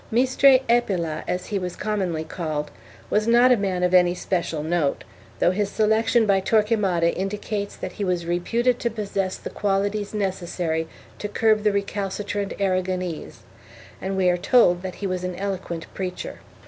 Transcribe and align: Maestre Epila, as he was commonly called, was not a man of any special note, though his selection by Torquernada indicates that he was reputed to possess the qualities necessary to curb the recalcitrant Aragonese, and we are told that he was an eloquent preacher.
Maestre 0.09 0.57
Epila, 0.67 1.23
as 1.27 1.45
he 1.45 1.59
was 1.59 1.75
commonly 1.75 2.23
called, 2.23 2.71
was 3.11 3.27
not 3.27 3.51
a 3.51 3.55
man 3.55 3.83
of 3.83 3.93
any 3.93 4.15
special 4.15 4.63
note, 4.63 5.03
though 5.37 5.51
his 5.51 5.69
selection 5.69 6.25
by 6.25 6.39
Torquernada 6.39 7.15
indicates 7.15 7.75
that 7.75 7.91
he 7.91 8.03
was 8.03 8.25
reputed 8.25 8.79
to 8.79 8.89
possess 8.89 9.37
the 9.37 9.51
qualities 9.51 10.11
necessary 10.11 10.87
to 11.19 11.27
curb 11.27 11.61
the 11.61 11.71
recalcitrant 11.71 12.53
Aragonese, 12.59 13.43
and 14.01 14.17
we 14.17 14.27
are 14.27 14.37
told 14.37 14.81
that 14.81 14.95
he 14.95 15.05
was 15.05 15.23
an 15.23 15.35
eloquent 15.35 15.85
preacher. 15.93 16.39